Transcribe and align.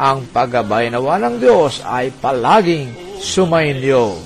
ang 0.00 0.24
paggabay 0.32 0.88
nawa 0.88 1.20
ng 1.20 1.36
Diyos 1.36 1.84
ay 1.84 2.08
palaging 2.08 3.20
sumainyo. 3.20 4.16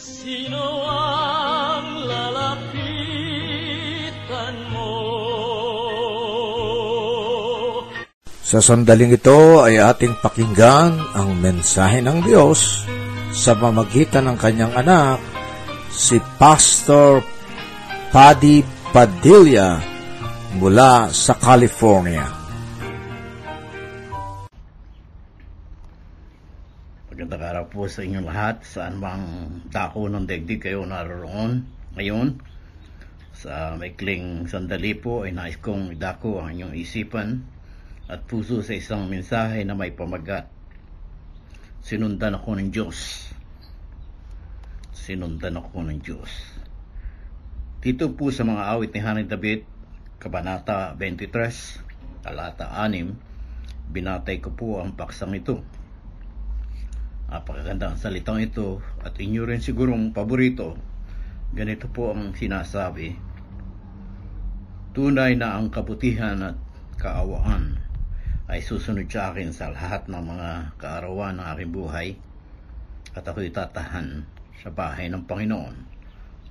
Sino 0.00 0.88
ang 0.88 2.08
lalapitan 2.08 3.36
mo? 4.72 4.96
Sa 8.40 8.64
sandaling 8.64 9.20
ito 9.20 9.60
ay 9.60 9.76
ating 9.76 10.16
pakinggan 10.24 10.96
ang 11.12 11.36
mensahe 11.36 12.00
ng 12.00 12.24
Diyos 12.24 12.88
sa 13.36 13.52
pamagitan 13.52 14.32
ng 14.32 14.40
kanyang 14.40 14.72
anak, 14.72 15.20
si 15.92 16.16
Pastor 16.40 17.20
Paddy 18.08 18.64
Padilla 18.88 19.76
mula 20.56 21.12
sa 21.12 21.36
California. 21.36 22.37
Araw 27.48 27.72
po 27.72 27.88
sa 27.88 28.04
inyong 28.04 28.28
lahat, 28.28 28.60
saan 28.60 29.00
bang 29.00 29.24
dako 29.72 30.12
ng 30.12 30.28
daigdig 30.28 30.68
kayo 30.68 30.84
naroon 30.84 31.64
ngayon. 31.96 32.36
Sa 33.32 33.72
maikling 33.80 34.44
sandali 34.52 34.92
po 34.92 35.24
ay 35.24 35.32
nais 35.32 35.56
kong 35.56 35.96
idako 35.96 36.44
ang 36.44 36.52
inyong 36.52 36.76
isipan 36.76 37.40
at 38.04 38.28
puso 38.28 38.60
sa 38.60 38.76
isang 38.76 39.08
mensahe 39.08 39.64
na 39.64 39.72
may 39.72 39.96
pamagat. 39.96 40.44
Sinundan 41.80 42.36
ako 42.36 42.60
ng 42.60 42.68
Diyos. 42.68 43.32
Sinundan 44.92 45.56
ako 45.56 45.88
ng 45.88 46.04
Diyos. 46.04 46.28
Dito 47.80 48.12
po 48.12 48.28
sa 48.28 48.44
mga 48.44 48.76
awit 48.76 48.92
ni 48.92 49.00
Haring 49.00 49.24
David, 49.24 49.64
Kabanata 50.20 50.92
23, 51.00 52.20
talata 52.20 52.76
6, 52.76 53.88
binatay 53.88 54.36
ko 54.36 54.52
po 54.52 54.84
ang 54.84 54.92
paksang 54.92 55.32
ito 55.32 55.77
Napakaganda 57.28 57.92
ang 57.92 58.00
salitang 58.00 58.40
ito 58.40 58.80
at 59.04 59.12
inyo 59.20 59.44
rin 59.44 59.60
sigurong 59.60 60.16
paborito. 60.16 60.80
Ganito 61.52 61.84
po 61.92 62.16
ang 62.16 62.32
sinasabi. 62.32 63.12
Tunay 64.96 65.36
na 65.36 65.60
ang 65.60 65.68
kabutihan 65.68 66.40
at 66.40 66.56
kaawaan 66.96 67.84
ay 68.48 68.64
susunod 68.64 69.04
sa 69.12 69.28
akin 69.28 69.52
sa 69.52 69.68
lahat 69.68 70.08
ng 70.08 70.24
mga 70.24 70.50
kaarawan 70.80 71.36
ng 71.36 71.46
aking 71.52 71.72
buhay 71.76 72.08
at 73.12 73.28
ako'y 73.28 73.52
tatahan 73.52 74.24
sa 74.64 74.72
bahay 74.72 75.12
ng 75.12 75.28
Panginoon 75.28 75.76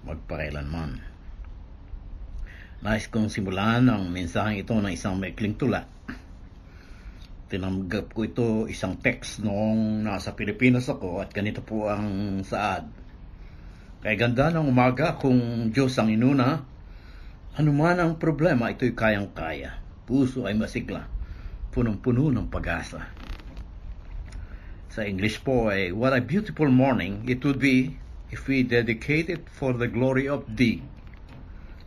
magpakailanman. 0.06 1.02
Nais 2.86 3.10
kong 3.10 3.34
simulan 3.34 3.90
ang 3.90 4.14
mensaheng 4.14 4.62
ito 4.62 4.78
ng 4.78 4.94
isang 4.94 5.18
maikling 5.18 5.58
tula 5.58 5.90
tinanggap 7.48 8.12
ko 8.12 8.28
ito 8.28 8.48
isang 8.68 9.00
text 9.00 9.40
noong 9.40 10.04
nasa 10.04 10.36
Pilipinas 10.36 10.92
ako 10.92 11.24
at 11.24 11.32
ganito 11.32 11.64
po 11.64 11.88
ang 11.88 12.44
saad. 12.44 12.92
Kay 14.04 14.20
ganda 14.20 14.52
ng 14.52 14.68
umaga 14.68 15.16
kung 15.16 15.72
Diyos 15.72 15.96
ang 15.96 16.12
inuna, 16.12 16.68
anuman 17.56 17.98
ang 17.98 18.12
problema, 18.20 18.70
ito'y 18.70 18.94
kayang-kaya. 18.94 19.80
Puso 20.04 20.44
ay 20.44 20.60
masigla, 20.60 21.08
punong-puno 21.72 22.30
ng 22.30 22.48
pag-asa. 22.52 23.08
Sa 24.92 25.02
English 25.08 25.40
po 25.42 25.72
ay, 25.72 25.96
What 25.96 26.12
a 26.12 26.22
beautiful 26.22 26.68
morning 26.68 27.26
it 27.32 27.42
would 27.48 27.64
be 27.64 27.96
if 28.28 28.52
we 28.52 28.68
dedicate 28.68 29.32
it 29.32 29.48
for 29.48 29.72
the 29.72 29.88
glory 29.88 30.28
of 30.28 30.44
Thee. 30.46 30.84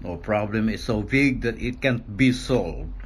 No 0.01 0.17
problem 0.17 0.73
is 0.73 0.81
so 0.81 1.05
big 1.05 1.45
that 1.45 1.61
it 1.61 1.85
can't 1.85 2.17
be 2.17 2.33
solved 2.33 3.01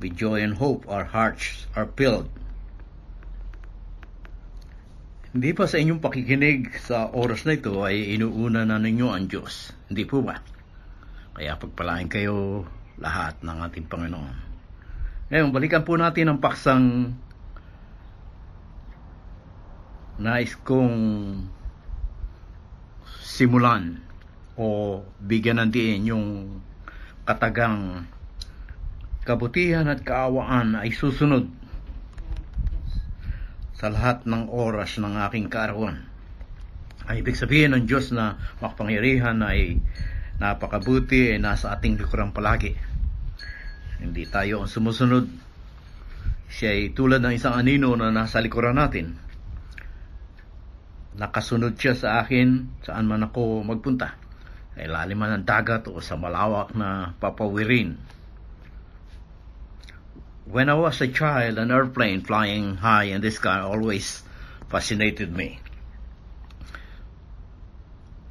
With 0.00 0.16
joy 0.16 0.40
and 0.40 0.56
hope, 0.56 0.88
our 0.88 1.04
hearts 1.04 1.68
are 1.76 1.84
filled. 1.84 2.32
Hindi 5.30 5.52
pa 5.52 5.68
sa 5.68 5.76
inyong 5.76 6.00
pakikinig 6.00 6.74
sa 6.82 7.12
oras 7.12 7.44
na 7.44 7.54
ito 7.54 7.84
ay 7.84 8.16
inuuna 8.16 8.64
na 8.64 8.80
ninyo 8.80 9.12
ang 9.12 9.28
Diyos. 9.28 9.76
Hindi 9.86 10.08
po 10.08 10.24
ba? 10.24 10.40
Kaya 11.36 11.54
pagpalain 11.54 12.08
kayo 12.10 12.64
lahat 12.98 13.38
ng 13.44 13.58
ating 13.70 13.86
Panginoon. 13.86 14.36
Ngayon, 15.30 15.54
balikan 15.54 15.86
po 15.86 15.94
natin 15.94 16.32
ang 16.32 16.42
paksang 16.42 17.14
nais 20.18 20.52
kong 20.66 20.96
simulan 23.22 24.02
o 24.58 25.00
bigyan 25.22 25.62
ng 25.62 25.70
diin 25.70 26.10
yung 26.10 26.26
katagang 27.24 28.04
kabutihan 29.20 29.84
at 29.88 30.00
kaawaan 30.00 30.80
ay 30.80 30.96
susunod 30.96 31.44
sa 33.76 33.92
lahat 33.92 34.24
ng 34.28 34.48
oras 34.52 35.00
ng 35.00 35.16
aking 35.28 35.48
kaarawan. 35.48 36.04
Ay 37.08 37.24
ibig 37.24 37.36
sabihin 37.36 37.72
ng 37.72 37.88
Diyos 37.88 38.12
na 38.12 38.36
makapangyarihan 38.60 39.40
ay 39.40 39.80
napakabuti 40.36 41.32
ay 41.32 41.40
nasa 41.40 41.72
ating 41.72 41.96
likuran 41.96 42.32
palagi. 42.32 42.76
Hindi 44.00 44.24
tayo 44.28 44.64
ang 44.64 44.70
sumusunod. 44.72 45.28
Siya 46.48 46.76
ay 46.76 46.92
tulad 46.92 47.24
ng 47.24 47.36
isang 47.36 47.56
anino 47.56 47.92
na 47.96 48.12
nasa 48.12 48.40
likuran 48.40 48.76
natin. 48.76 49.16
Nakasunod 51.16 51.76
siya 51.76 51.96
sa 51.96 52.08
akin 52.24 52.80
saan 52.84 53.08
man 53.08 53.24
ako 53.24 53.64
magpunta. 53.64 54.16
Ay 54.76 54.88
laliman 54.88 55.40
ng 55.40 55.44
dagat 55.44 55.88
o 55.88 56.00
sa 56.00 56.16
malawak 56.16 56.72
na 56.72 57.12
papawirin 57.20 58.19
When 60.50 60.68
I 60.68 60.74
was 60.74 61.00
a 61.00 61.06
child, 61.06 61.58
an 61.58 61.70
airplane 61.70 62.22
flying 62.22 62.78
high 62.78 63.04
in 63.04 63.20
the 63.20 63.30
sky 63.30 63.60
always 63.60 64.20
fascinated 64.68 65.30
me. 65.30 65.60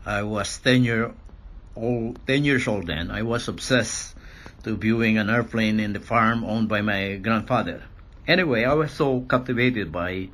I 0.06 0.24
was 0.24 0.58
10 0.60 0.84
year 0.84 1.14
old, 1.78 2.20
10 2.28 2.44
years 2.44 2.68
old 2.68 2.88
then. 2.88 3.10
I 3.10 3.22
was 3.22 3.48
obsessed 3.48 4.16
to 4.64 4.76
viewing 4.76 5.18
an 5.18 5.30
airplane 5.30 5.80
in 5.80 5.94
the 5.94 6.02
farm 6.02 6.44
owned 6.44 6.68
by 6.68 6.82
my 6.82 7.16
grandfather. 7.16 7.84
Anyway, 8.28 8.66
I 8.66 8.74
was 8.74 8.92
so 8.92 9.22
captivated 9.22 9.90
by 9.90 10.28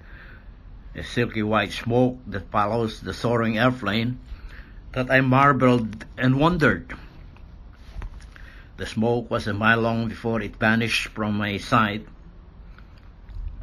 the 0.95 1.03
silky 1.03 1.43
white 1.43 1.71
smoke 1.71 2.17
that 2.25 2.49
follows 2.49 2.99
the 2.99 3.13
soaring 3.13 3.59
airplane 3.59 4.17
that 4.93 5.11
I 5.11 5.21
marveled 5.21 6.03
and 6.17 6.39
wondered 6.39 6.95
The 8.75 8.85
smoke 8.85 9.31
was 9.31 9.47
a 9.47 9.53
mile 9.55 9.79
long 9.79 10.09
before 10.11 10.41
it 10.41 10.59
vanished 10.59 11.07
from 11.15 11.39
my 11.39 11.55
sight. 11.55 12.03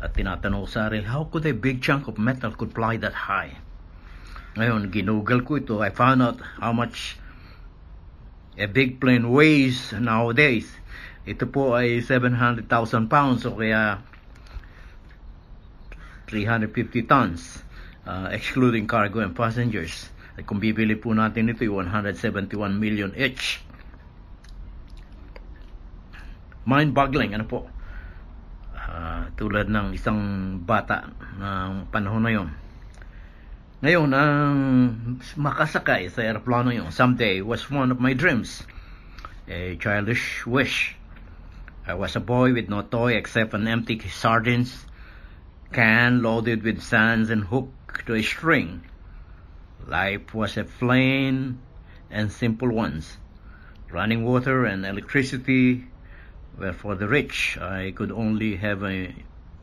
At 0.00 0.16
tinatanong 0.16 0.64
sa 0.72 0.88
sarili, 0.88 1.04
how 1.04 1.28
could 1.28 1.44
a 1.44 1.52
big 1.52 1.84
chunk 1.84 2.08
of 2.08 2.16
metal 2.16 2.56
could 2.56 2.72
fly 2.72 2.96
that 2.96 3.12
high? 3.12 3.60
Ngayon, 4.56 4.88
ginugol 4.88 5.44
ko 5.44 5.60
ito. 5.60 5.84
I 5.84 5.92
found 5.92 6.24
out 6.24 6.40
how 6.56 6.72
much 6.72 7.20
a 8.56 8.64
big 8.64 9.04
plane 9.04 9.28
weighs 9.28 9.92
nowadays. 9.92 10.68
Ito 11.28 11.44
po 11.48 11.76
ay 11.76 12.00
700,000 12.00 12.68
pounds 13.12 13.44
o 13.44 13.52
kaya 13.52 14.00
350 16.32 17.04
tons, 17.04 17.60
uh, 18.08 18.32
excluding 18.32 18.88
cargo 18.88 19.20
and 19.20 19.36
passengers. 19.36 20.08
Kung 20.48 20.56
bibili 20.56 20.96
po 20.96 21.12
natin 21.12 21.52
ito, 21.52 21.68
171 21.68 22.80
million 22.80 23.12
each. 23.12 23.60
Mind-boggling, 26.62 27.34
ano 27.34 27.46
po? 27.50 27.66
Uh, 28.76 29.26
tulad 29.34 29.66
ng 29.66 29.98
isang 29.98 30.20
bata 30.62 31.10
ng 31.38 31.90
panahon 31.90 32.22
na 32.22 32.30
yon. 32.30 32.48
Ngayon, 33.82 34.10
ang 34.14 34.56
makasakay 35.34 36.06
sa 36.06 36.22
aeroplano 36.22 36.70
yon 36.70 36.94
someday 36.94 37.42
was 37.42 37.66
one 37.66 37.90
of 37.90 37.98
my 37.98 38.14
dreams. 38.14 38.62
A 39.50 39.74
childish 39.74 40.46
wish. 40.46 40.94
I 41.82 41.98
was 41.98 42.14
a 42.14 42.22
boy 42.22 42.54
with 42.54 42.70
no 42.70 42.86
toy 42.86 43.18
except 43.18 43.58
an 43.58 43.66
empty 43.66 43.98
sardines 44.06 44.86
can 45.74 46.22
loaded 46.22 46.62
with 46.62 46.78
sands 46.78 47.26
and 47.26 47.42
hooked 47.42 48.06
to 48.06 48.14
a 48.14 48.22
string. 48.22 48.86
Life 49.88 50.30
was 50.30 50.54
a 50.54 50.62
plain 50.62 51.58
and 52.06 52.30
simple 52.30 52.70
ones. 52.70 53.18
Running 53.90 54.22
water 54.22 54.64
and 54.64 54.86
electricity 54.86 55.90
were 56.58 56.72
for 56.72 56.94
the 56.94 57.08
rich. 57.08 57.58
I 57.58 57.92
could 57.92 58.12
only 58.12 58.56
have 58.56 58.82
a 58.82 59.14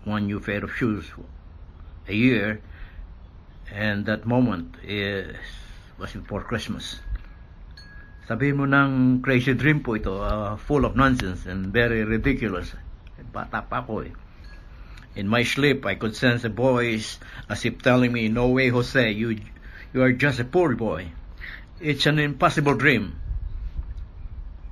one 0.03 0.27
new 0.27 0.39
pair 0.39 0.63
of 0.63 0.73
shoes 0.75 1.05
a 2.07 2.13
year, 2.13 2.61
and 3.71 4.05
that 4.05 4.25
moment 4.25 4.75
is 4.83 5.35
was 5.97 6.13
before 6.13 6.43
Christmas. 6.43 6.99
Sabi 8.29 8.53
mo 8.53 8.69
ng 8.69 9.21
crazy 9.25 9.57
dream 9.57 9.81
po 9.81 9.97
ito, 9.97 10.21
uh, 10.21 10.53
full 10.55 10.85
of 10.85 10.95
nonsense 10.95 11.49
and 11.49 11.73
very 11.73 12.05
ridiculous. 12.05 12.77
Bata 13.33 13.65
pa 13.65 13.81
ako 13.81 14.05
eh. 14.05 14.13
In 15.17 15.27
my 15.27 15.41
sleep, 15.43 15.83
I 15.85 15.97
could 15.97 16.15
sense 16.15 16.45
a 16.45 16.53
voice 16.53 17.17
as 17.49 17.65
if 17.65 17.81
telling 17.81 18.13
me, 18.13 18.29
No 18.29 18.53
way, 18.53 18.69
Jose, 18.69 19.11
you, 19.11 19.41
you 19.91 19.99
are 20.05 20.13
just 20.13 20.39
a 20.39 20.45
poor 20.45 20.77
boy. 20.77 21.09
It's 21.81 22.05
an 22.05 22.19
impossible 22.21 22.77
dream. 22.77 23.17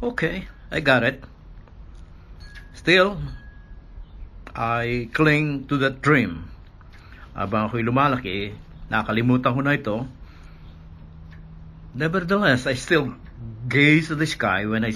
Okay, 0.02 0.48
I 0.70 0.80
got 0.80 1.02
it. 1.04 1.26
Still, 2.88 3.20
I 4.56 5.12
cling 5.12 5.68
to 5.68 5.76
that 5.84 6.00
dream. 6.00 6.48
Habang 7.36 7.68
ako'y 7.68 7.84
lumalaki, 7.84 8.56
nakalimutan 8.88 9.52
ko 9.52 9.60
na 9.60 9.76
ito. 9.76 10.08
Nevertheless, 11.92 12.64
I 12.64 12.80
still 12.80 13.12
gaze 13.68 14.08
at 14.08 14.24
the 14.24 14.24
sky 14.24 14.64
when 14.64 14.88
I 14.88 14.96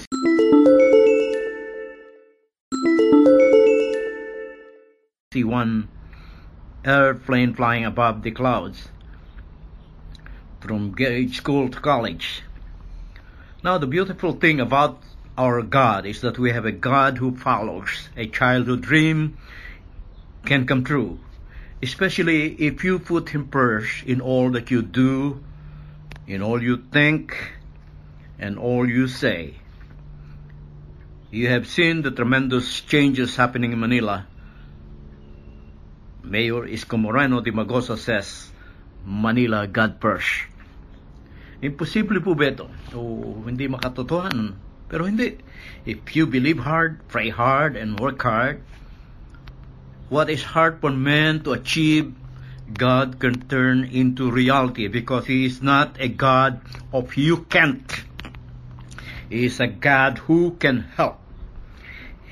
see 5.36 5.44
one 5.44 5.92
airplane 6.88 7.52
flying 7.52 7.84
above 7.84 8.24
the 8.24 8.32
clouds 8.32 8.88
from 10.64 10.96
grade 10.96 11.36
school 11.36 11.68
to 11.68 11.84
college. 11.84 12.48
Now, 13.68 13.76
the 13.76 13.92
beautiful 13.92 14.40
thing 14.40 14.64
about 14.64 15.11
our 15.38 15.62
God 15.62 16.06
is 16.06 16.22
that 16.22 16.38
we 16.38 16.52
have 16.52 16.66
a 16.66 16.72
God 16.72 17.18
who 17.18 17.36
follows 17.36 18.10
a 18.18 18.28
childhood 18.28 18.82
dream 18.82 19.38
can 20.46 20.66
come 20.66 20.84
true, 20.84 21.20
especially 21.82 22.54
if 22.60 22.84
you 22.84 23.00
put 23.00 23.30
Him 23.30 23.48
first 23.48 24.04
in 24.04 24.20
all 24.20 24.52
that 24.52 24.72
you 24.72 24.82
do, 24.82 25.44
in 26.28 26.42
all 26.42 26.62
you 26.62 26.78
think, 26.92 27.38
and 28.40 28.58
all 28.58 28.88
you 28.88 29.08
say. 29.08 29.56
You 31.32 31.48
have 31.48 31.68
seen 31.68 32.02
the 32.02 32.12
tremendous 32.12 32.82
changes 32.82 33.38
happening 33.38 33.72
in 33.72 33.80
Manila. 33.80 34.28
Mayor 36.24 36.68
Isko 36.68 37.00
Moreno 37.00 37.40
de 37.40 37.52
Magosa 37.52 37.98
says, 37.98 38.52
Manila 39.06 39.66
God 39.66 39.98
first. 40.02 40.50
Imposible 41.62 42.20
po 42.20 42.34
ba 42.36 42.52
ito? 42.52 42.66
O 42.98 43.42
hindi 43.46 43.70
makatotohanan? 43.70 44.71
Pero 44.92 45.08
hindi. 45.08 45.40
If 45.86 46.18
you 46.18 46.28
believe 46.28 46.60
hard, 46.60 47.00
pray 47.08 47.30
hard, 47.30 47.78
and 47.78 47.98
work 47.98 48.22
hard, 48.22 48.60
what 50.10 50.30
is 50.30 50.44
hard 50.44 50.82
for 50.82 50.92
man 50.92 51.40
to 51.48 51.54
achieve, 51.54 52.12
God 52.74 53.18
can 53.18 53.48
turn 53.48 53.86
into 53.86 54.30
reality 54.30 54.88
because 54.92 55.28
He 55.28 55.46
is 55.46 55.62
not 55.62 55.96
a 55.98 56.10
God 56.10 56.60
of 56.92 57.16
you 57.16 57.48
can't. 57.48 57.88
He 59.30 59.46
is 59.46 59.62
a 59.62 59.68
God 59.68 60.18
who 60.28 60.60
can 60.60 60.82
help. 61.00 61.24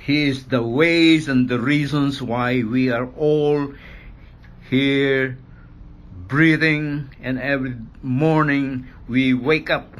He 0.03 0.27
is 0.27 0.51
the 0.51 0.61
ways 0.61 1.29
and 1.29 1.47
the 1.47 1.59
reasons 1.59 2.21
why 2.21 2.63
we 2.63 2.91
are 2.91 3.07
all 3.15 3.71
here 4.69 5.37
breathing 6.27 7.09
and 7.23 7.39
every 7.39 7.75
morning 8.03 8.87
we 9.07 9.33
wake 9.33 9.69
up 9.69 9.95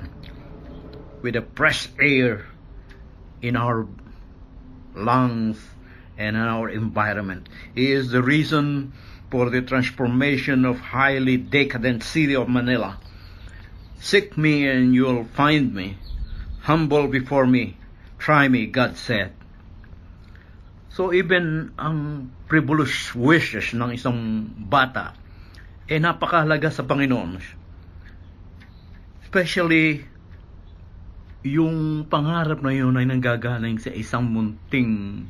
with 1.21 1.35
a 1.35 1.45
fresh 1.55 1.89
air 1.99 2.45
in 3.41 3.55
our 3.55 3.87
lungs 4.95 5.59
and 6.17 6.35
in 6.35 6.41
our 6.41 6.69
environment. 6.69 7.47
He 7.75 7.91
is 7.91 8.11
the 8.11 8.21
reason 8.21 8.93
for 9.31 9.49
the 9.49 9.61
transformation 9.61 10.65
of 10.65 10.79
highly 10.79 11.37
decadent 11.37 12.03
city 12.03 12.35
of 12.35 12.49
Manila. 12.49 12.97
Seek 13.99 14.37
me 14.37 14.67
and 14.67 14.93
you'll 14.93 15.25
find 15.25 15.73
me. 15.73 15.97
Humble 16.61 17.07
before 17.07 17.47
me. 17.47 17.77
Try 18.17 18.47
me, 18.47 18.67
God 18.67 18.97
said. 18.97 19.33
So 20.89 21.13
even 21.13 21.71
ang 21.79 22.31
frivolous 22.51 23.15
wishes 23.15 23.71
ng 23.71 23.95
isang 23.95 24.49
bata 24.67 25.15
eh 25.89 25.97
napakahalaga 25.97 26.69
sa 26.69 26.85
Panginoon. 26.85 27.41
Especially 29.25 30.05
yung 31.43 32.03
pangarap 32.11 32.59
na 32.59 32.75
yun 32.75 32.99
ay 32.99 33.07
nanggagaling 33.07 33.79
sa 33.79 33.91
isang 33.95 34.27
munting 34.27 35.23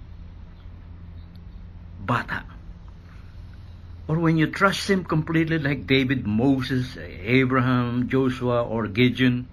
bata. 2.02 2.46
Or 4.10 4.18
when 4.18 4.42
you 4.42 4.50
trust 4.50 4.90
Him 4.90 5.06
completely 5.06 5.62
like 5.62 5.86
David, 5.86 6.26
Moses, 6.26 6.98
Abraham, 6.98 8.10
Joshua, 8.10 8.66
or 8.66 8.90
Gideon, 8.90 9.46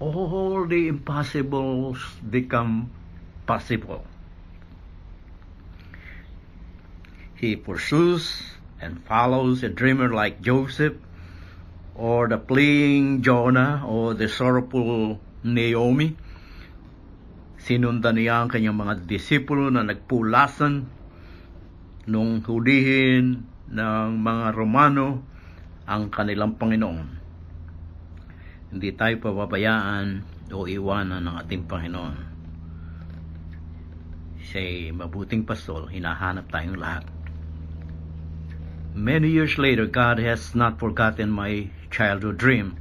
all 0.00 0.64
the 0.64 0.88
impossibles 0.88 2.00
become 2.24 2.90
possible. 3.44 4.08
He 7.36 7.56
pursues 7.56 8.40
and 8.80 9.04
follows 9.04 9.62
a 9.62 9.68
dreamer 9.68 10.08
like 10.08 10.40
Joseph, 10.40 10.96
or 11.96 12.28
the 12.28 12.36
fleeing 12.36 13.24
Jonah, 13.24 13.82
or 13.88 14.12
the 14.12 14.28
sorrowful 14.28 15.16
Naomi. 15.40 16.12
Sinundan 17.56 18.20
niya 18.20 18.44
ang 18.44 18.52
kanyang 18.52 18.76
mga 18.76 19.08
disipulo 19.08 19.72
na 19.72 19.82
nagpulasan 19.82 20.86
nung 22.06 22.44
hulihin 22.44 23.48
ng 23.72 24.08
mga 24.22 24.46
Romano 24.54 25.24
ang 25.88 26.12
kanilang 26.12 26.54
Panginoon. 26.60 27.08
Hindi 28.70 28.90
tayo 28.94 29.16
pababayaan 29.18 30.06
o 30.52 30.68
iwanan 30.68 31.26
ng 31.26 31.34
ating 31.42 31.64
Panginoon. 31.64 32.16
Siya'y 34.46 34.94
mabuting 34.94 35.42
pastol, 35.42 35.90
hinahanap 35.90 36.46
tayong 36.52 36.78
lahat. 36.78 37.15
Many 38.96 39.28
years 39.28 39.58
later, 39.58 39.84
God 39.84 40.18
has 40.20 40.54
not 40.54 40.80
forgotten 40.80 41.28
my 41.28 41.68
childhood 41.90 42.38
dream. 42.38 42.78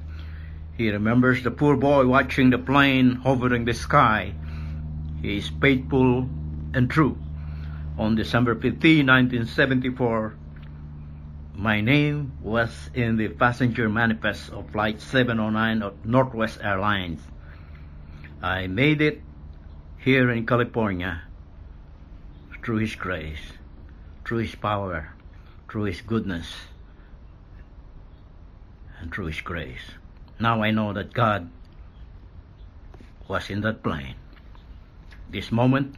He 0.78 0.90
remembers 0.90 1.44
the 1.44 1.52
poor 1.52 1.76
boy 1.76 2.08
watching 2.08 2.52
the 2.52 2.58
plane 2.58 3.16
hovering 3.16 3.66
the 3.66 3.74
sky. 3.74 4.32
He 5.22 5.40
is 5.40 5.50
faithful 5.50 6.30
and 6.74 6.90
true. 6.90 7.18
On 7.98 8.16
December 8.16 8.56
15, 8.56 9.06
1974, 9.06 10.36
my 11.54 11.82
name 11.82 12.32
was 12.42 12.90
in 12.94 13.18
the 13.18 13.28
passenger 13.28 13.90
manifest 13.90 14.52
of 14.52 14.70
Flight 14.70 15.02
709 15.02 15.82
of 15.84 16.06
Northwest 16.06 16.60
Airlines. 16.64 17.20
I 18.42 18.68
made 18.68 19.02
it 19.02 19.22
here 19.98 20.32
in 20.32 20.46
California 20.46 21.24
through 22.64 22.78
His 22.78 22.96
grace, 22.96 23.52
through 24.24 24.48
His 24.48 24.56
power, 24.56 25.15
through 25.76 25.92
His 25.92 26.00
goodness, 26.00 26.48
and 29.02 29.14
through 29.14 29.26
His 29.26 29.42
grace. 29.42 29.84
Now 30.40 30.64
I 30.64 30.72
know 30.72 30.94
that 30.94 31.12
God 31.12 31.52
was 33.28 33.50
in 33.50 33.60
that 33.60 33.84
plane. 33.84 34.16
This 35.30 35.52
moment, 35.52 35.98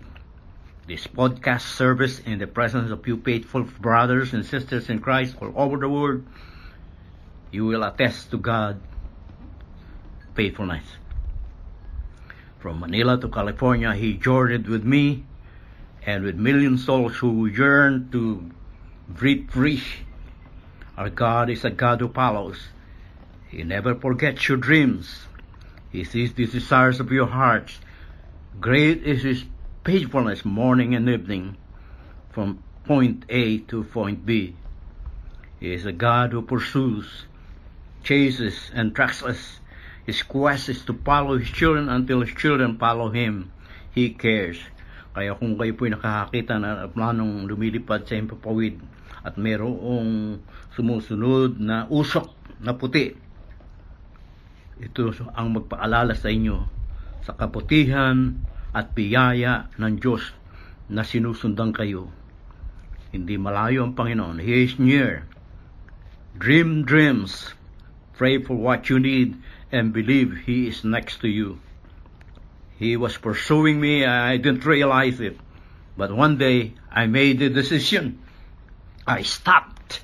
this 0.87 1.05
podcast 1.05 1.61
service 1.61 2.17
in 2.17 2.39
the 2.39 2.47
presence 2.47 2.89
of 2.89 3.05
you 3.05 3.17
faithful 3.17 3.69
brothers 3.77 4.33
and 4.33 4.43
sisters 4.43 4.89
in 4.89 4.97
Christ 4.97 5.35
all 5.39 5.53
over 5.55 5.77
the 5.77 5.89
world, 5.89 6.25
you 7.51 7.67
will 7.67 7.83
attest 7.83 8.31
to 8.31 8.39
God 8.39 8.81
faithfulness. 10.33 10.85
From 12.57 12.79
Manila 12.79 13.21
to 13.21 13.29
California, 13.29 13.93
he 13.93 14.17
journeyed 14.17 14.67
with 14.67 14.83
me 14.83 15.23
and 16.03 16.23
with 16.23 16.33
million 16.33 16.79
souls 16.79 17.17
who 17.17 17.45
yearn 17.45 18.09
to 18.09 18.49
breathe 19.07 19.49
free. 19.49 19.81
Our 20.97 21.09
God 21.09 21.49
is 21.49 21.63
a 21.63 21.69
God 21.69 22.01
who 22.01 22.09
follows. 22.09 22.69
He 23.49 23.63
never 23.63 23.95
forgets 23.95 24.47
your 24.47 24.57
dreams. 24.57 25.25
He 25.91 26.03
sees 26.03 26.33
the 26.33 26.45
desires 26.45 26.99
of 26.99 27.11
your 27.11 27.27
hearts. 27.27 27.79
Great 28.59 29.03
is 29.03 29.23
His 29.23 29.45
faithfulness 29.85 30.43
morning 30.43 30.95
and 30.95 31.07
evening 31.07 31.57
from 32.31 32.61
point 32.83 33.25
A 33.29 33.59
to 33.59 33.83
point 33.83 34.25
B. 34.25 34.55
He 35.59 35.73
is 35.73 35.85
a 35.85 35.91
God 35.91 36.31
who 36.31 36.41
pursues, 36.41 37.25
chases, 38.03 38.69
and 38.73 38.95
tracks 38.95 39.23
us. 39.23 39.59
His 40.05 40.23
quest 40.23 40.69
is 40.69 40.83
to 40.85 40.93
follow 40.93 41.37
His 41.37 41.49
children 41.49 41.89
until 41.89 42.21
His 42.21 42.33
children 42.35 42.77
follow 42.77 43.09
Him. 43.09 43.51
He 43.91 44.09
cares. 44.09 44.59
Kaya 45.17 45.33
kung 45.33 45.57
kayo 45.57 45.73
po'y 45.73 45.89
nakakakita 45.89 46.61
na 46.61 46.85
planong 46.85 47.49
lumilipad 47.49 48.05
sa 48.05 48.21
impapawid 48.21 48.77
at 49.25 49.33
mayroong 49.33 50.37
sumusunod 50.77 51.57
na 51.57 51.89
usok 51.89 52.37
na 52.61 52.77
puti, 52.77 53.17
ito 54.77 55.09
ang 55.33 55.57
magpaalala 55.57 56.13
sa 56.13 56.29
inyo 56.29 56.61
sa 57.25 57.33
kaputihan 57.33 58.37
at 58.77 58.93
biyaya 58.93 59.73
ng 59.81 59.97
Diyos 59.97 60.37
na 60.85 61.01
sinusundan 61.01 61.73
kayo. 61.73 62.13
Hindi 63.09 63.41
malayo 63.41 63.89
ang 63.89 63.97
Panginoon. 63.97 64.37
He 64.37 64.69
is 64.69 64.77
near. 64.77 65.25
Dream 66.37 66.85
dreams. 66.85 67.57
Pray 68.13 68.37
for 68.37 68.53
what 68.53 68.85
you 68.85 69.01
need 69.01 69.33
and 69.73 69.97
believe 69.97 70.45
He 70.45 70.69
is 70.69 70.85
next 70.85 71.25
to 71.25 71.27
you. 71.27 71.57
He 72.77 72.95
was 72.95 73.17
pursuing 73.17 73.81
me. 73.81 74.05
I 74.05 74.37
didn't 74.37 74.65
realize 74.65 75.19
it. 75.19 75.37
But 75.97 76.13
one 76.13 76.37
day, 76.37 76.77
I 76.93 77.09
made 77.09 77.41
the 77.41 77.49
decision. 77.49 78.21
I 79.05 79.25
stopped. 79.25 80.01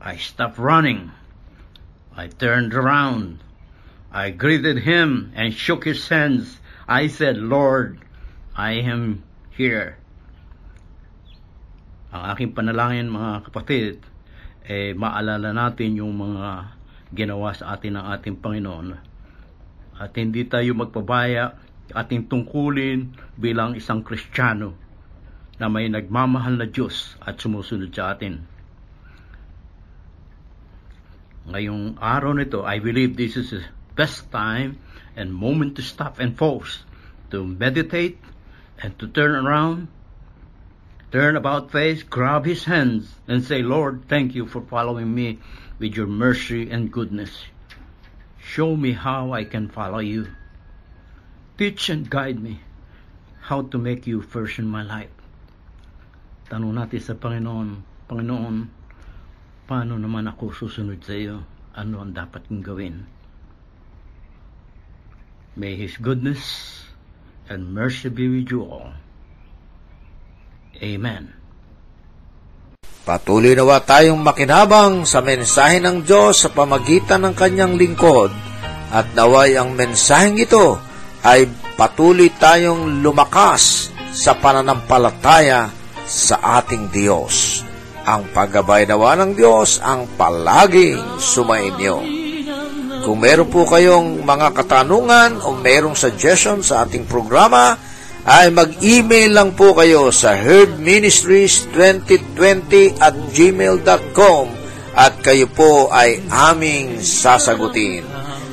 I 0.00 0.16
stopped 0.16 0.56
running. 0.56 1.12
I 2.16 2.28
turned 2.32 2.72
around. 2.72 3.44
I 4.10 4.30
greeted 4.32 4.80
him 4.80 5.32
and 5.36 5.52
shook 5.52 5.84
his 5.84 6.08
hands. 6.08 6.56
I 6.88 7.12
said, 7.12 7.36
Lord, 7.36 8.00
I 8.56 8.80
am 8.80 9.22
here. 9.52 10.00
Ang 12.08 12.22
aking 12.32 12.56
panalangin 12.56 13.12
mga 13.12 13.52
kapatid, 13.52 14.00
eh, 14.64 14.96
maalala 14.96 15.52
natin 15.52 16.00
yung 16.00 16.16
mga 16.16 16.72
ginawa 17.12 17.52
sa 17.52 17.76
atin 17.76 18.00
ng 18.00 18.04
ating 18.16 18.40
Panginoon. 18.40 18.96
At 19.98 20.14
hindi 20.14 20.46
tayo 20.46 20.78
magpabaya 20.78 21.58
ating 21.90 22.30
tungkulin 22.30 23.18
bilang 23.34 23.74
isang 23.74 24.06
Kristiyano 24.06 24.78
na 25.58 25.66
may 25.66 25.90
nagmamahal 25.90 26.54
na 26.54 26.70
Diyos 26.70 27.18
at 27.18 27.42
sumusunod 27.42 27.90
sa 27.90 28.14
atin. 28.14 28.46
Ngayong 31.48 31.98
araw 31.98 32.36
nito, 32.36 32.62
I 32.62 32.78
believe 32.78 33.18
this 33.18 33.34
is 33.34 33.50
the 33.50 33.64
best 33.98 34.30
time 34.30 34.78
and 35.18 35.34
moment 35.34 35.74
to 35.80 35.82
stop 35.82 36.22
and 36.22 36.36
pause, 36.36 36.84
to 37.34 37.42
meditate 37.42 38.20
and 38.78 38.94
to 39.02 39.10
turn 39.10 39.34
around, 39.34 39.88
turn 41.10 41.34
about 41.34 41.72
face, 41.72 42.04
grab 42.04 42.44
His 42.46 42.68
hands, 42.68 43.10
and 43.26 43.42
say, 43.42 43.64
Lord, 43.64 44.06
thank 44.06 44.36
you 44.36 44.46
for 44.46 44.62
following 44.62 45.10
me 45.10 45.40
with 45.80 45.96
your 45.96 46.06
mercy 46.06 46.70
and 46.70 46.92
goodness. 46.92 47.32
Show 48.48 48.80
me 48.80 48.96
how 48.96 49.36
I 49.36 49.44
can 49.44 49.68
follow 49.68 50.00
you. 50.00 50.32
Teach 51.60 51.92
and 51.92 52.08
guide 52.08 52.40
me 52.40 52.64
how 53.44 53.68
to 53.68 53.76
make 53.76 54.08
you 54.08 54.24
first 54.24 54.56
in 54.56 54.64
my 54.64 54.80
life. 54.80 55.12
Tanong 56.48 56.80
natin 56.80 56.96
sa 56.96 57.12
Panginoon, 57.12 57.84
Panginoon, 58.08 58.56
paano 59.68 60.00
naman 60.00 60.32
ako 60.32 60.64
susunod 60.64 60.96
sa 61.04 61.12
iyo? 61.12 61.44
Ano 61.76 62.00
ang 62.00 62.16
dapat 62.16 62.48
kong 62.48 62.64
gawin? 62.64 63.04
May 65.52 65.76
His 65.76 66.00
goodness 66.00 66.40
and 67.52 67.76
mercy 67.76 68.08
be 68.08 68.32
with 68.32 68.48
you 68.48 68.64
all. 68.64 68.96
Amen. 70.80 71.36
Patuloy 73.08 73.56
nawa 73.56 73.80
tayong 73.80 74.20
makinabang 74.20 75.08
sa 75.08 75.24
mensahe 75.24 75.80
ng 75.80 76.04
Diyos 76.04 76.44
sa 76.44 76.52
pamagitan 76.52 77.24
ng 77.24 77.32
kanyang 77.32 77.80
lingkod 77.80 78.28
at 78.92 79.16
naway 79.16 79.56
ang 79.56 79.72
mensaheng 79.72 80.36
ito 80.36 80.76
ay 81.24 81.48
patuloy 81.80 82.28
tayong 82.36 83.00
lumakas 83.00 83.88
sa 84.12 84.36
pananampalataya 84.36 85.72
sa 86.04 86.60
ating 86.60 86.92
Diyos. 86.92 87.64
Ang 88.04 88.28
paggabay 88.28 88.84
nawa 88.84 89.16
ng 89.24 89.32
Diyos 89.40 89.80
ang 89.80 90.04
palaging 90.20 91.00
sumainyo. 91.16 92.04
Kung 93.08 93.24
meron 93.24 93.48
po 93.48 93.64
kayong 93.64 94.20
mga 94.20 94.52
katanungan 94.52 95.40
o 95.48 95.56
merong 95.56 95.96
suggestion 95.96 96.60
sa 96.60 96.84
ating 96.84 97.08
programa, 97.08 97.72
ay 98.28 98.52
mag-email 98.52 99.32
lang 99.32 99.56
po 99.56 99.72
kayo 99.72 100.12
sa 100.12 100.36
herdministries2020 100.36 103.00
at 103.00 103.16
gmail.com 103.32 104.52
at 104.92 105.16
kayo 105.24 105.48
po 105.48 105.88
ay 105.88 106.20
aming 106.28 107.00
sasagutin. 107.00 108.04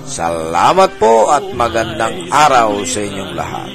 Salamat 0.07 0.95
po 0.95 1.27
at 1.27 1.43
magandang 1.51 2.31
araw 2.31 2.87
sa 2.87 3.03
inyong 3.03 3.35
lahat. 3.35 3.74